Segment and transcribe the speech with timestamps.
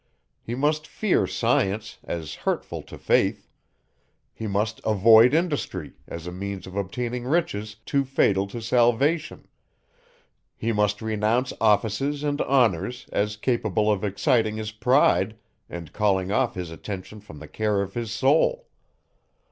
[0.41, 3.47] He must fear science, as hurtful to faith;
[4.33, 9.47] he must avoid industry, as a means of obtaining riches, too fatal to salvation;
[10.57, 15.37] he must renounce offices and honours, as capable of exciting his pride,
[15.69, 18.69] and calling off his attention from the care of his soul.